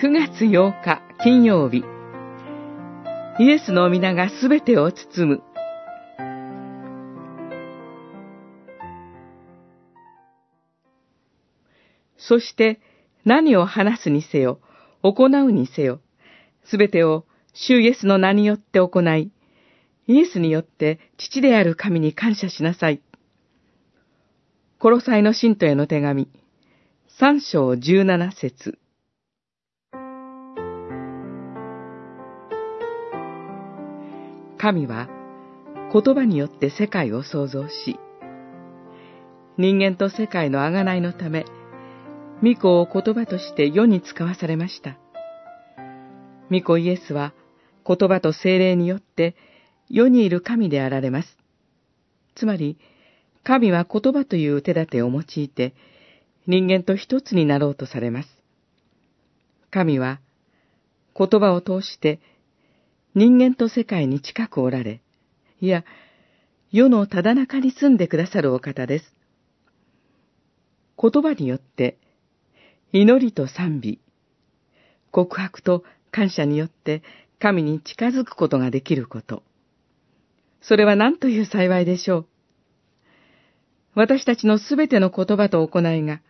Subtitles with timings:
[0.00, 1.82] 9月8日金曜日。
[3.40, 5.42] イエスの皆がすべてを包む。
[12.16, 12.78] そして
[13.24, 14.60] 何を話すにせよ、
[15.02, 16.00] 行うにせよ、
[16.62, 19.32] すべてを主イエスの名によって行い、
[20.06, 23.02] イエスによって父である神に感謝しなさい。
[24.78, 26.28] コロサイの信徒への手紙、
[27.08, 28.78] 三章十七節。
[34.58, 35.08] 神は
[35.92, 37.98] 言葉によって世界を創造し、
[39.56, 41.44] 人間と世界の贖いのため、
[42.42, 44.98] 御子を言葉として世に使わされました。
[46.50, 47.32] 御子イエスは
[47.86, 49.36] 言葉と精霊によって
[49.88, 51.38] 世にいる神であられます。
[52.34, 52.78] つまり、
[53.44, 55.74] 神は言葉という手立てを用いて
[56.48, 58.28] 人間と一つになろうとされます。
[59.70, 60.18] 神は
[61.16, 62.20] 言葉を通して
[63.14, 65.00] 人間と世界に近くおられ、
[65.60, 65.84] いや、
[66.70, 69.14] 世のただ中に住んでくださるお方です。
[71.00, 71.96] 言葉によって
[72.92, 74.00] 祈りと賛美、
[75.10, 77.02] 告白と感謝によって
[77.38, 79.42] 神に近づくことができること。
[80.60, 82.26] それは何という幸いでしょう。
[83.94, 86.20] 私たちのすべての言葉と行いが、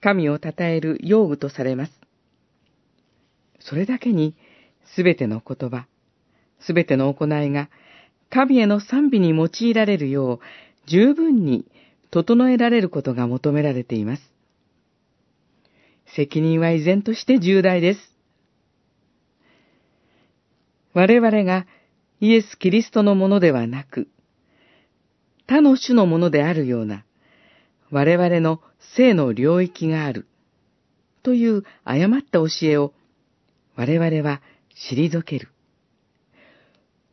[0.00, 1.92] 神を称える用具とされます。
[3.60, 4.34] それだけに、
[4.94, 5.86] すべての言葉、
[6.60, 7.68] すべての行いが、
[8.30, 10.40] 神への賛美に用いられるよう、
[10.86, 11.66] 十分に
[12.10, 14.22] 整えられることが求められています。
[16.16, 18.00] 責任は依然として重大です。
[20.92, 21.66] 我々が
[22.20, 24.08] イエス・キリストのものではなく、
[25.46, 27.04] 他の種のものであるような、
[27.90, 28.60] 我々の
[28.96, 30.26] 性の領域がある、
[31.22, 32.92] という誤った教えを、
[33.76, 34.42] 我々は
[34.88, 35.48] 退ける。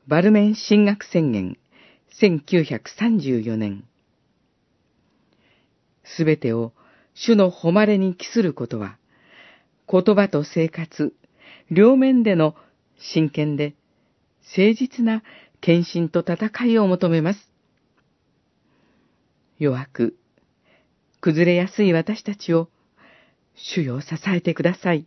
[0.07, 1.57] バルメン神学宣言、
[2.21, 3.83] 1934年。
[6.05, 6.71] すべてを
[7.13, 8.97] 主の誉れに帰することは、
[9.91, 11.13] 言葉と生活、
[11.69, 12.55] 両面での
[12.97, 13.75] 真剣で
[14.57, 15.23] 誠実な
[15.59, 17.51] 献身と戦いを求めます。
[19.59, 20.17] 弱く、
[21.19, 22.69] 崩れやすい私たちを、
[23.55, 25.05] 主よ支えてください。